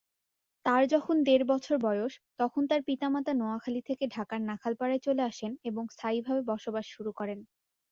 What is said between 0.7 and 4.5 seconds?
যখন দেড় বছর বয়স, তখন তার পিতামাতা নোয়াখালী থেকে ঢাকার